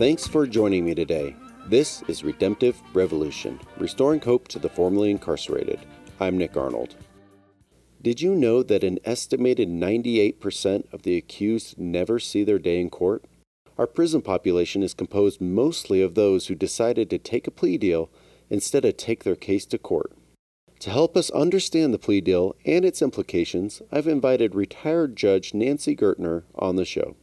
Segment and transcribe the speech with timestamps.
[0.00, 1.36] Thanks for joining me today.
[1.66, 5.78] This is Redemptive Revolution, restoring hope to the formerly incarcerated.
[6.18, 6.94] I'm Nick Arnold.
[8.00, 12.88] Did you know that an estimated 98% of the accused never see their day in
[12.88, 13.26] court?
[13.76, 18.08] Our prison population is composed mostly of those who decided to take a plea deal
[18.48, 20.12] instead of take their case to court.
[20.78, 25.94] To help us understand the plea deal and its implications, I've invited retired Judge Nancy
[25.94, 27.16] Gertner on the show.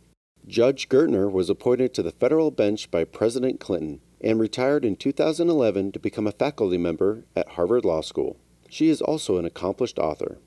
[0.48, 5.92] Judge Gertner was appointed to the federal bench by President Clinton and retired in 2011
[5.92, 8.38] to become a faculty member at Harvard Law School.
[8.70, 10.38] She is also an accomplished author.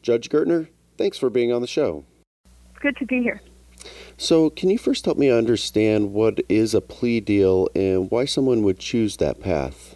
[0.00, 2.04] Judge Gertner, thanks for being on the show.
[2.70, 3.42] It's good to be here.
[4.16, 8.62] So, can you first help me understand what is a plea deal and why someone
[8.62, 9.94] would choose that path?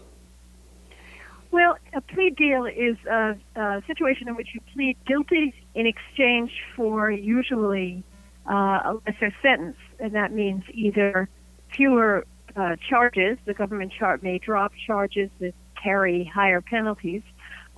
[1.50, 6.52] Well, a plea deal is a, a situation in which you plead guilty in exchange
[6.76, 8.04] for usually
[8.48, 8.52] uh,
[8.84, 11.28] a lesser sentence, and that means either
[11.74, 12.26] fewer
[12.56, 17.22] uh, charges, the government char- may drop charges that carry higher penalties,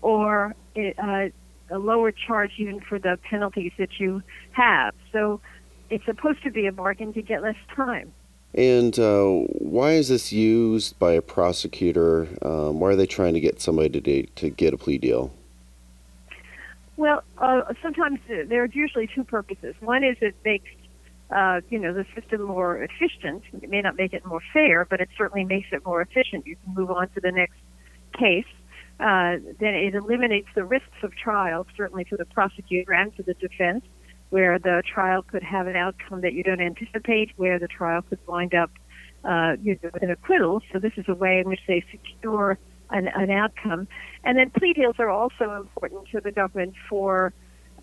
[0.02, 1.28] or uh,
[1.70, 4.94] a lower charge even for the penalties that you have.
[5.12, 5.40] So
[5.90, 8.12] it's supposed to be a bargain to get less time.
[8.54, 12.28] And uh, why is this used by a prosecutor?
[12.42, 15.32] Um, why are they trying to get somebody to, to get a plea deal?
[16.96, 19.74] Well, uh, sometimes there's usually two purposes.
[19.80, 20.70] One is it makes
[21.34, 23.42] uh, you know the system more efficient.
[23.60, 26.46] It may not make it more fair, but it certainly makes it more efficient.
[26.46, 27.58] You can move on to the next
[28.16, 28.46] case.
[29.00, 33.34] Uh, then it eliminates the risks of trial, certainly for the prosecutor and for the
[33.34, 33.84] defense
[34.30, 38.18] where the trial could have an outcome that you don't anticipate, where the trial could
[38.26, 38.70] wind up
[39.24, 40.60] uh, you know, with an acquittal.
[40.72, 42.58] So this is a way in which they secure
[42.90, 43.88] an, an outcome.
[44.24, 47.32] And then plea deals are also important to the government for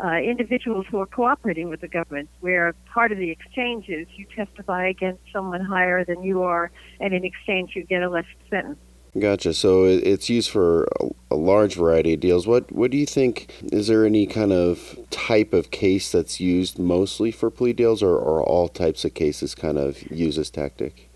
[0.04, 4.26] uh, individuals who are cooperating with the government, where part of the exchange is you
[4.36, 8.80] testify against someone higher than you are, and in exchange you get a less sentence.
[9.20, 9.53] Gotcha.
[9.53, 10.88] So it's used for
[11.30, 12.48] a large variety of deals.
[12.48, 13.54] What What do you think?
[13.72, 18.16] Is there any kind of type of case that's used mostly for plea deals, or,
[18.16, 21.09] or all types of cases kind of use this tactic?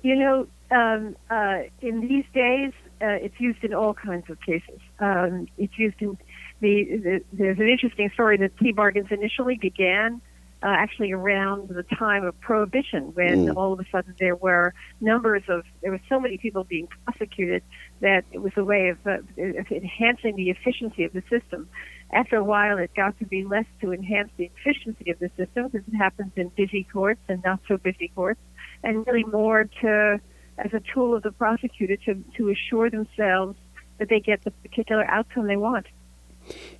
[0.00, 4.80] You know, um, uh, in these days, uh, it's used in all kinds of cases.
[4.98, 6.18] Um, it's used in
[6.60, 7.20] the, the.
[7.32, 10.20] There's an interesting story that plea bargains initially began
[10.64, 13.56] uh, actually around the time of prohibition when mm.
[13.56, 17.62] all of a sudden there were numbers of there were so many people being prosecuted
[18.00, 19.18] that it was a way of, uh,
[19.58, 21.68] of enhancing the efficiency of the system
[22.12, 25.68] after a while it got to be less to enhance the efficiency of the system
[25.68, 28.40] because it happens in busy courts and not so busy courts
[28.82, 30.18] and really more to
[30.58, 33.56] as a tool of the prosecutor to, to assure themselves
[33.98, 35.86] that they get the particular outcome they want.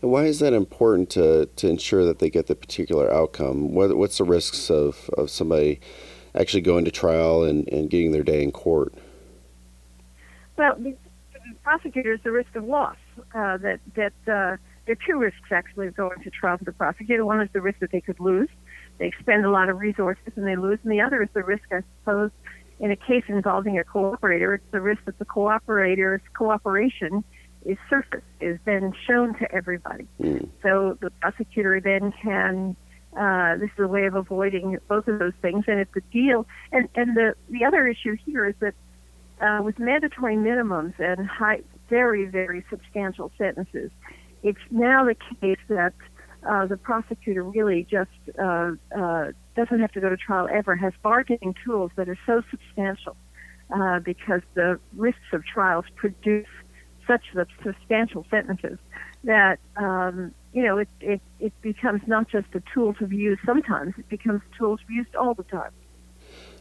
[0.02, 3.72] And why is that important to, to ensure that they get the particular outcome?
[3.72, 5.80] What, what's the risks of, of somebody
[6.34, 8.94] actually going to trial and, and getting their day in court?
[10.56, 10.96] Well, the
[11.62, 12.96] prosecutors, the risk of loss.
[13.34, 14.56] Uh, that that uh,
[14.86, 17.24] there are two risks actually of going to trial for the prosecutor.
[17.24, 18.48] One is the risk that they could lose.
[18.98, 20.78] They expend a lot of resources and they lose.
[20.82, 22.30] And the other is the risk, I suppose,
[22.84, 27.24] in a case involving a cooperator, it's the risk that the cooperator's cooperation
[27.64, 30.06] is surfaced, is then shown to everybody.
[30.20, 30.50] Mm.
[30.62, 32.76] So the prosecutor then can.
[33.18, 36.46] Uh, this is a way of avoiding both of those things, and it's a deal.
[36.72, 38.74] And and the the other issue here is that
[39.40, 43.92] uh, with mandatory minimums and high, very very substantial sentences,
[44.42, 45.94] it's now the case that
[46.46, 50.92] uh, the prosecutor really just uh, uh, doesn't have to go to trial ever, has
[51.02, 53.16] bargaining tools that are so substantial
[53.74, 56.46] uh, because the risks of trials produce
[57.06, 57.22] such
[57.62, 58.78] substantial sentences
[59.24, 63.40] that um, you know it, it it becomes not just a tool to be used
[63.44, 65.70] sometimes; it becomes tools used all the time.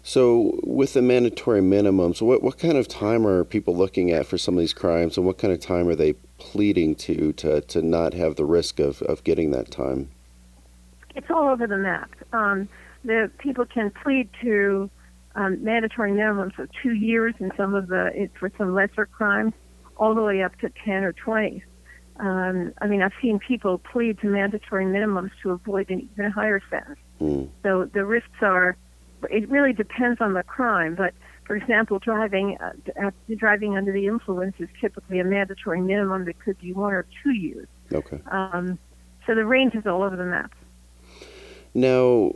[0.06, 4.38] So, with the mandatory minimums, what what kind of time are people looking at for
[4.38, 7.82] some of these crimes, and what kind of time are they pleading to to to
[7.82, 10.10] not have the risk of of getting that time?
[11.16, 12.10] It's all over the map.
[12.34, 12.68] Um,
[13.04, 14.90] the people can plead to
[15.36, 19.54] um, mandatory minimums of two years in some of the for some lesser crimes
[19.98, 21.64] all the way up to 10 or 20.
[22.20, 26.62] Um, I mean, I've seen people plead to mandatory minimums to avoid an even higher
[26.70, 27.00] sentence.
[27.20, 27.50] Mm.
[27.64, 28.76] So the risks are,
[29.30, 30.96] it really depends on the crime.
[30.96, 31.14] But
[31.46, 36.58] for example, driving uh, driving under the influence is typically a mandatory minimum that could
[36.60, 37.68] be one or two years.
[37.92, 38.20] Okay.
[38.32, 38.80] Um,
[39.26, 40.54] so the range is all over the map.
[41.74, 42.32] Now,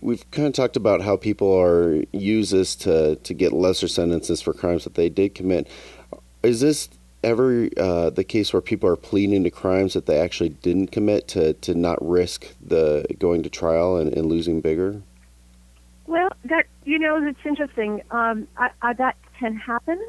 [0.00, 4.40] we've kind of talked about how people are use this to to get lesser sentences
[4.40, 5.68] for crimes that they did commit.
[6.42, 6.88] Is this
[7.22, 11.28] ever uh, the case where people are pleading to crimes that they actually didn't commit
[11.28, 15.02] to, to not risk the going to trial and, and losing bigger?
[16.06, 18.02] Well, that You know, it's interesting.
[18.10, 20.00] Um, I, I, that can happen.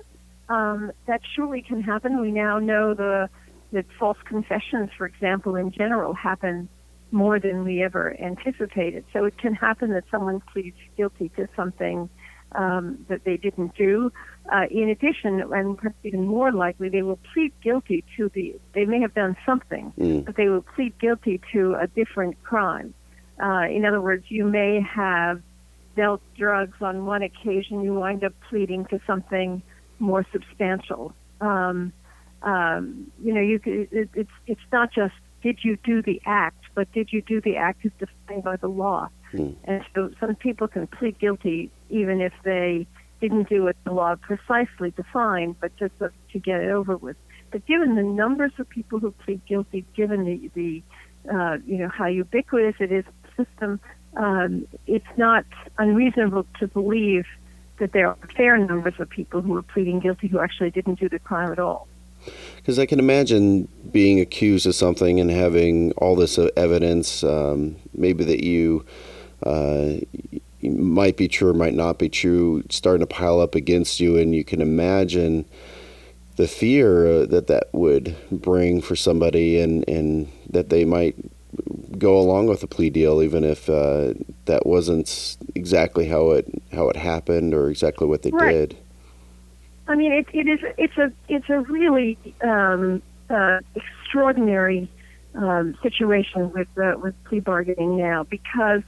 [0.50, 2.20] Um, that surely can happen.
[2.20, 3.30] We now know the
[3.72, 6.68] that false confessions, for example, in general, happen
[7.12, 9.06] more than we ever anticipated.
[9.14, 12.10] So it can happen that someone pleads guilty to something
[12.54, 14.12] um, that they didn't do.
[14.52, 18.56] Uh, in addition, and perhaps even more likely, they will plead guilty to the.
[18.74, 20.26] They may have done something, mm.
[20.26, 22.94] but they will plead guilty to a different crime.
[23.42, 25.42] Uh, in other words, you may have
[25.96, 27.82] dealt drugs on one occasion.
[27.82, 29.62] You wind up pleading to something
[30.00, 31.14] more substantial.
[31.40, 31.94] Um,
[32.42, 36.92] um, you know, you it, it's it's not just did you do the act, but
[36.92, 39.10] did you do the act as defined by the law?
[39.34, 39.56] Mm.
[39.66, 42.88] And so some people can plead guilty even if they
[43.20, 47.16] didn't do what the law precisely defined, but just to get it over with.
[47.52, 50.84] But given the numbers of people who plead guilty, given the, the
[51.32, 53.06] uh, you know how ubiquitous it is
[53.38, 53.80] system,
[54.16, 55.46] um, it's not
[55.78, 57.26] unreasonable to believe
[57.78, 61.10] that there are fair numbers of people who are pleading guilty who actually didn't do
[61.10, 61.88] the crime at all.
[62.58, 68.24] Because I can imagine being accused of something and having all this evidence, um, maybe
[68.24, 68.86] that you
[69.44, 69.94] uh,
[70.62, 74.36] might be true or might not be true, starting to pile up against you, and
[74.36, 75.46] you can imagine
[76.36, 81.16] the fear uh, that that would bring for somebody, and and that they might
[81.98, 84.14] go along with a plea deal, even if uh,
[84.46, 88.52] that wasn't exactly how it how it happened or exactly what they right.
[88.52, 88.78] did.
[89.92, 94.90] I mean, it, it is it's a it's a really um, uh, extraordinary
[95.36, 98.84] um, situation with uh, with plea bargaining now because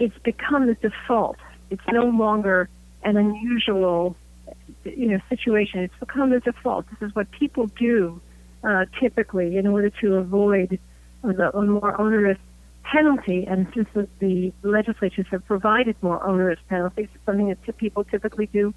[0.00, 1.36] it's become the default.
[1.70, 2.68] It's no longer
[3.04, 4.16] an unusual,
[4.82, 5.78] you know, situation.
[5.78, 6.86] It's become the default.
[6.90, 8.20] This is what people do
[8.64, 10.80] uh, typically in order to avoid
[11.22, 12.38] a, a more onerous
[12.82, 13.46] penalty.
[13.46, 18.46] And since the, the legislatures have provided more onerous penalties, it's something that people typically
[18.46, 18.74] do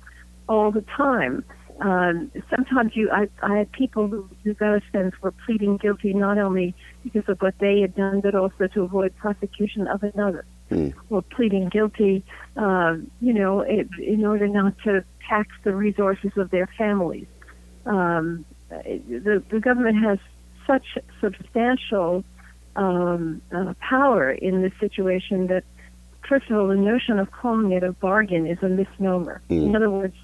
[0.48, 1.44] all the time.
[1.82, 6.14] Um, sometimes you, I, I had people who, who got a sense were pleading guilty
[6.14, 10.46] not only because of what they had done, but also to avoid prosecution of another
[10.72, 10.94] mm.
[11.10, 12.24] or pleading guilty,
[12.56, 17.28] uh, you know, it, in order not to tax the resources of their families.
[17.86, 20.20] Um, the, the government has
[20.66, 22.24] such substantial
[22.76, 25.64] um, uh, power in this situation that,
[26.28, 29.42] first of all, the notion of calling it a bargain is a misnomer.
[29.50, 29.68] Mm.
[29.68, 30.16] In other words,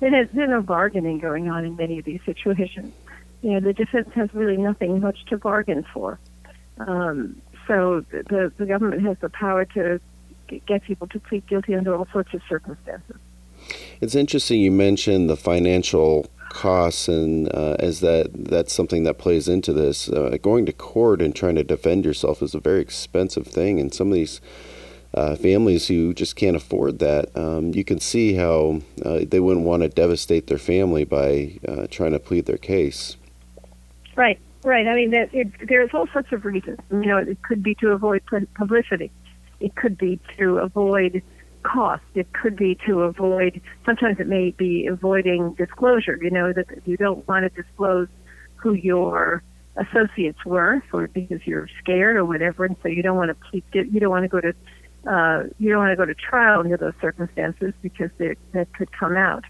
[0.00, 2.92] there's no bargaining going on in many of these situations.
[3.42, 6.18] You know, the defense has really nothing much to bargain for.
[6.78, 10.00] Um, so the, the government has the power to
[10.66, 13.16] get people to plead guilty under all sorts of circumstances.
[14.00, 19.48] It's interesting you mentioned the financial costs, and uh, as that that's something that plays
[19.48, 20.08] into this.
[20.08, 23.92] Uh, going to court and trying to defend yourself is a very expensive thing, and
[23.92, 24.40] some of these.
[25.16, 29.64] Uh, families who just can't afford that, um, you can see how uh, they wouldn't
[29.64, 33.16] want to devastate their family by uh, trying to plead their case.
[34.14, 34.38] Right.
[34.62, 34.86] Right.
[34.86, 36.80] I mean, it, it, there's all sorts of reasons.
[36.90, 38.22] You know, it could be to avoid
[38.54, 39.10] publicity.
[39.60, 41.22] It could be to avoid
[41.62, 42.02] cost.
[42.14, 43.60] It could be to avoid.
[43.84, 46.18] Sometimes it may be avoiding disclosure.
[46.20, 48.08] You know that you don't want to disclose
[48.56, 49.42] who your
[49.76, 53.64] associates were, or because you're scared or whatever, and so you don't want to keep.
[53.72, 54.52] You don't want to go to.
[55.06, 59.16] Uh, you don't want to go to trial under those circumstances because that could come
[59.16, 59.44] out.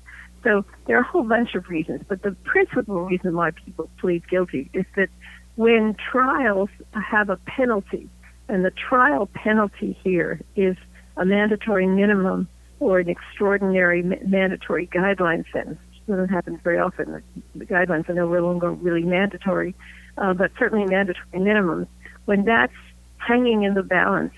[0.44, 4.28] So there are a whole bunch of reasons, but the principal reason why people plead
[4.28, 5.08] guilty is that
[5.56, 8.08] when trials have a penalty,
[8.48, 10.76] and the trial penalty here is
[11.16, 12.48] a mandatory minimum
[12.78, 15.80] or an extraordinary mandatory guideline sentence.
[16.06, 17.22] It doesn't happen very often.
[17.54, 19.74] The guidelines are no longer really mandatory,
[20.18, 21.88] uh, but certainly mandatory minimums.
[22.26, 22.72] When that's
[23.16, 24.34] hanging in the balance,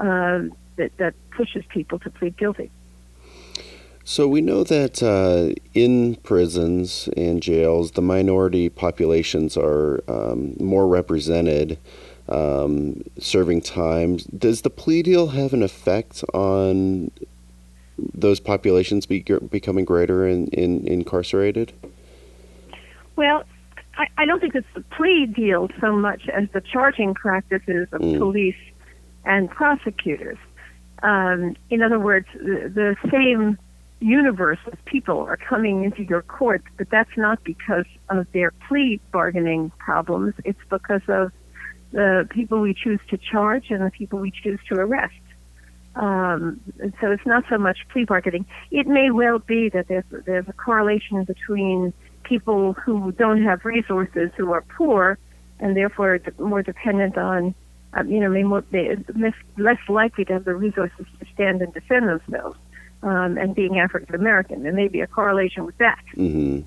[0.00, 0.42] uh,
[0.76, 2.70] that, that pushes people to plead guilty.
[4.04, 10.88] So we know that uh, in prisons and jails, the minority populations are um, more
[10.88, 11.78] represented,
[12.26, 14.16] um, serving time.
[14.16, 17.10] Does the plea deal have an effect on
[18.14, 21.72] those populations be, becoming greater and in, in, incarcerated?
[23.16, 23.44] Well,
[23.98, 28.00] I, I, don't think it's the plea deal so much as the charging practices of
[28.00, 28.16] mm.
[28.16, 28.56] police
[29.28, 30.38] and prosecutors.
[31.02, 33.58] Um, in other words, the, the same
[34.00, 39.00] universe of people are coming into your court, but that's not because of their plea
[39.12, 40.34] bargaining problems.
[40.44, 41.30] It's because of
[41.92, 45.14] the people we choose to charge and the people we choose to arrest.
[45.94, 46.60] Um,
[47.00, 48.46] so it's not so much plea bargaining.
[48.70, 51.92] It may well be that there's there's a correlation between
[52.22, 55.18] people who don't have resources, who are poor,
[55.58, 57.54] and therefore more dependent on,
[57.94, 61.72] um, you know, may more, less less likely to have the resources to stand and
[61.72, 62.58] defend themselves
[63.02, 64.62] um, and being African American.
[64.62, 66.02] There may be a correlation with that.
[66.16, 66.60] Mm-hmm.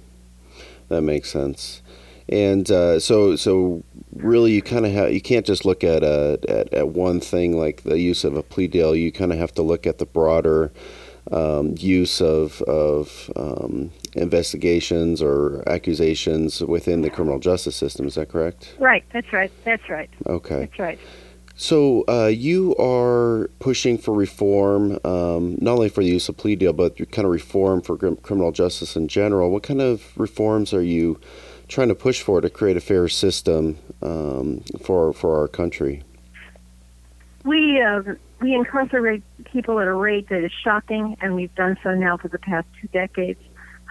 [0.90, 1.82] That makes sense.
[2.30, 3.84] And uh, so, so
[4.16, 7.58] really, you kind of have you can't just look at, a, at at one thing
[7.58, 8.96] like the use of a plea deal.
[8.96, 10.72] You kind of have to look at the broader
[11.32, 18.08] um, use of of um, investigations or accusations within the criminal justice system.
[18.08, 18.76] Is that correct?
[18.80, 19.04] Right.
[19.14, 19.52] That's right.
[19.64, 20.10] That's right.
[20.28, 20.60] Okay.
[20.60, 21.00] That's right.
[21.56, 26.56] So uh, you are pushing for reform, um, not only for the use of plea
[26.56, 29.52] deal, but kind of reform for criminal justice in general.
[29.52, 31.20] What kind of reforms are you
[31.68, 36.04] trying to push for to create a fair system um, for for our country?
[37.44, 38.02] We uh,
[38.40, 42.28] we incarcerate people at a rate that is shocking, and we've done so now for
[42.28, 43.40] the past two decades,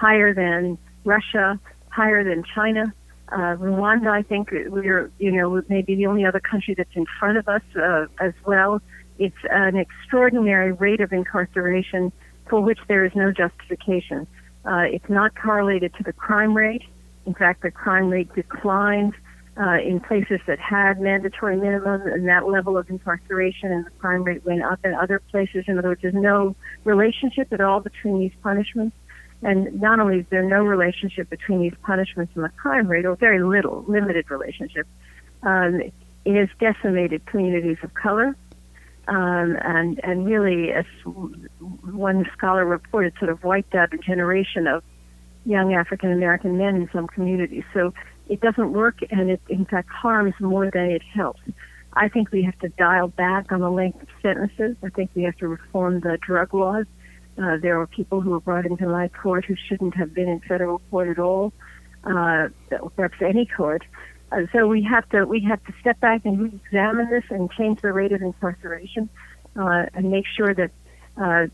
[0.00, 2.92] higher than Russia, higher than China,
[3.32, 7.38] uh, Rwanda, I think we're, you know, maybe the only other country that's in front
[7.38, 8.80] of us uh, as well.
[9.18, 12.12] It's an extraordinary rate of incarceration
[12.48, 14.26] for which there is no justification.
[14.64, 16.82] Uh, it's not correlated to the crime rate.
[17.26, 19.14] In fact, the crime rate declined
[19.60, 24.24] uh, in places that had mandatory minimums and that level of incarceration, and the crime
[24.24, 25.64] rate went up in other places.
[25.68, 28.96] In other words, there's no relationship at all between these punishments.
[29.42, 33.16] And not only is there no relationship between these punishments and the crime rate, or
[33.16, 34.86] very little, limited relationship,
[35.42, 35.80] um,
[36.24, 38.36] it has decimated communities of color.
[39.08, 44.84] Um, and and really, as one scholar reported, sort of wiped out a generation of
[45.46, 47.64] young African American men in some communities.
[47.72, 47.94] So
[48.28, 51.40] it doesn't work, and it in fact harms more than it helps.
[51.94, 54.76] I think we have to dial back on the length of sentences.
[54.84, 56.86] I think we have to reform the drug laws.
[57.40, 60.40] Uh, there were people who were brought into my court who shouldn't have been in
[60.40, 61.52] federal court at all,
[62.04, 62.48] uh,
[62.96, 63.82] perhaps any court.
[64.30, 67.80] Uh, so we have to we have to step back and re-examine this and change
[67.80, 69.08] the rate of incarceration
[69.56, 70.70] uh, and make sure that.
[71.16, 71.48] Uh,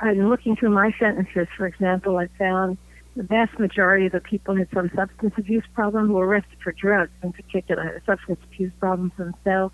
[0.00, 1.46] I'm looking through my sentences.
[1.56, 2.76] For example, I found
[3.14, 6.72] the vast majority of the people had some substance abuse problem who were arrested for
[6.72, 9.72] drugs, in particular, substance abuse problems themselves.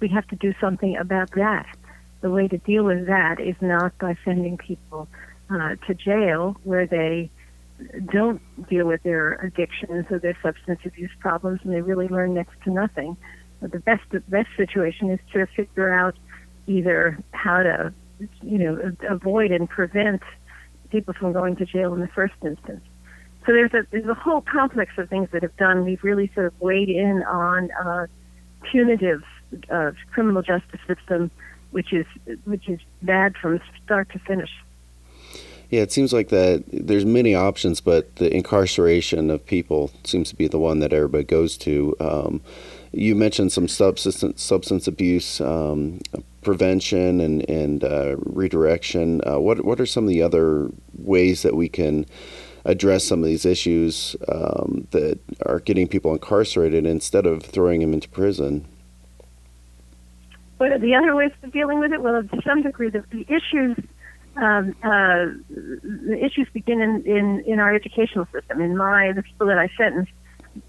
[0.00, 1.66] We have to do something about that
[2.22, 5.08] the way to deal with that is not by sending people
[5.50, 7.30] uh, to jail where they
[8.12, 12.54] don't deal with their addictions or their substance abuse problems and they really learn next
[12.64, 13.16] to nothing.
[13.60, 16.16] But the best the best situation is to figure out
[16.66, 17.92] either how to
[18.42, 20.22] you know avoid and prevent
[20.90, 22.82] people from going to jail in the first instance.
[23.46, 25.84] So there's a there's a whole complex of things that have done.
[25.84, 28.06] We've really sort of weighed in on uh,
[28.70, 29.22] punitive
[29.70, 31.30] uh, criminal justice system
[31.72, 32.06] which is
[32.44, 34.50] which is bad from start to finish.
[35.70, 40.36] Yeah, it seems like that there's many options, but the incarceration of people seems to
[40.36, 41.96] be the one that everybody goes to.
[41.98, 42.42] Um,
[42.92, 46.00] you mentioned some substance substance abuse um,
[46.42, 49.22] prevention and and uh, redirection.
[49.26, 52.04] Uh, what what are some of the other ways that we can
[52.66, 57.94] address some of these issues um, that are getting people incarcerated instead of throwing them
[57.94, 58.66] into prison?
[60.62, 62.00] What are the other ways of dealing with it?
[62.00, 63.76] Well, to some degree, the, the issues
[64.36, 68.60] um, uh, the issues begin in, in, in our educational system.
[68.60, 70.12] In my the people that I sentenced,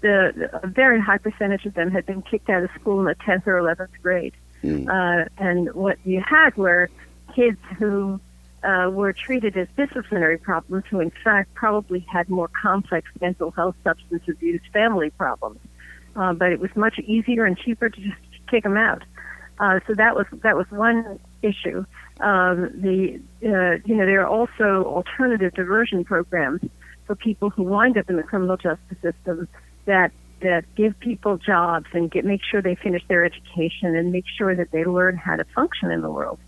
[0.00, 3.14] the, a very high percentage of them had been kicked out of school in the
[3.14, 4.34] tenth or eleventh grade,
[4.64, 4.88] mm.
[4.88, 6.90] uh, and what you had were
[7.32, 8.20] kids who
[8.64, 13.76] uh, were treated as disciplinary problems, who in fact probably had more complex mental health,
[13.84, 15.60] substance abuse, family problems.
[16.16, 18.18] Uh, but it was much easier and cheaper to just
[18.50, 19.04] kick them out.
[19.58, 21.84] Uh, so that was that was one issue.
[22.20, 26.60] Um, the uh, you know there are also alternative diversion programs
[27.06, 29.48] for people who wind up in the criminal justice system
[29.86, 34.24] that that give people jobs and get make sure they finish their education and make
[34.36, 36.38] sure that they learn how to function in the world.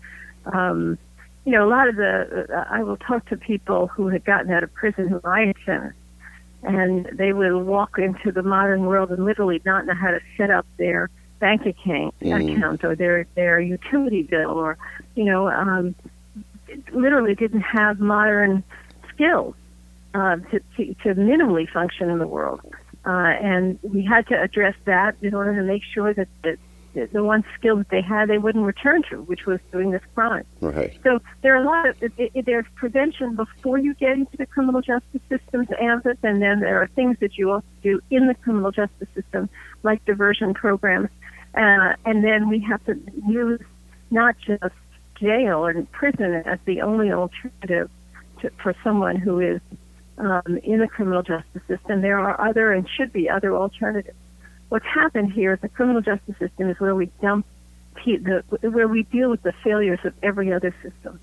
[0.45, 0.97] Um,
[1.45, 4.51] you know, a lot of the uh, I will talk to people who had gotten
[4.51, 5.97] out of prison who I had sentenced,
[6.63, 10.51] and they will walk into the modern world and literally not know how to set
[10.51, 11.09] up their
[11.39, 12.57] bank account, mm.
[12.57, 14.77] account or their their utility bill or
[15.15, 15.95] you know um,
[16.91, 18.63] literally didn't have modern
[19.13, 19.55] skills
[20.13, 22.61] uh, to, to to minimally function in the world,
[23.05, 26.57] uh, and we had to address that in order to make sure that, that
[27.13, 30.45] the one skill that they had they wouldn't return to, which was doing this crime.
[30.61, 30.97] Right.
[31.03, 34.45] So there are a lot of it, it, there's prevention before you get into the
[34.45, 38.35] criminal justice system's ambit, and then there are things that you also do in the
[38.35, 39.49] criminal justice system,
[39.83, 41.09] like diversion programs
[41.55, 43.61] uh, and then we have to use
[44.11, 44.75] not just
[45.19, 47.89] jail and prison as the only alternative
[48.41, 49.61] to, for someone who is
[50.17, 52.01] um, in the criminal justice system.
[52.01, 54.17] There are other and should be other alternatives.
[54.69, 57.45] What's happened here is the criminal justice system is where we dump
[58.05, 61.19] the, where we deal with the failures of every other system.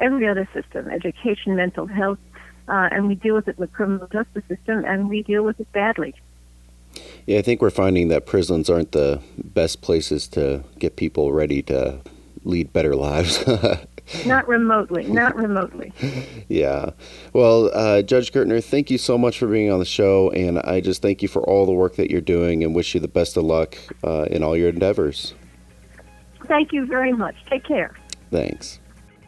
[0.00, 2.18] every other system, education, mental health,
[2.68, 5.58] uh, and we deal with it in the criminal justice system, and we deal with
[5.60, 6.14] it badly.
[7.26, 11.62] Yeah, I think we're finding that prisons aren't the best places to get people ready
[11.62, 12.00] to
[12.44, 13.42] lead better lives.
[14.26, 15.92] not remotely, not remotely.
[16.48, 16.90] yeah.
[17.32, 20.80] Well, uh, Judge Gertner, thank you so much for being on the show, and I
[20.80, 23.36] just thank you for all the work that you're doing and wish you the best
[23.36, 25.34] of luck uh, in all your endeavors.
[26.46, 27.36] Thank you very much.
[27.48, 27.94] Take care.
[28.30, 28.80] Thanks.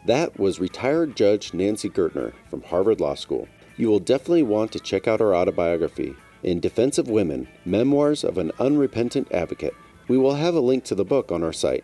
[0.05, 3.47] That was retired Judge Nancy Gertner from Harvard Law School.
[3.75, 8.37] You will definitely want to check out her autobiography, In Defense of Women Memoirs of
[8.37, 9.73] an Unrepentant Advocate.
[10.07, 11.83] We will have a link to the book on our site.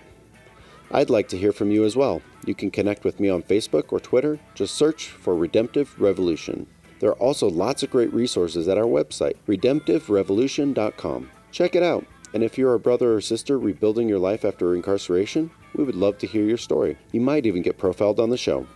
[0.91, 2.21] I'd like to hear from you as well.
[2.45, 4.39] You can connect with me on Facebook or Twitter.
[4.53, 6.67] Just search for Redemptive Revolution.
[6.99, 11.31] There are also lots of great resources at our website, redemptiverevolution.com.
[11.51, 12.05] Check it out.
[12.33, 16.17] And if you're a brother or sister rebuilding your life after incarceration, we would love
[16.19, 16.97] to hear your story.
[17.11, 18.67] You might even get profiled on the show.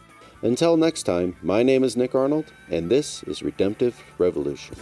[0.42, 4.76] Until next time, my name is Nick Arnold, and this is Redemptive Revolution.